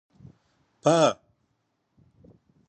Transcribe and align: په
په 0.83 0.91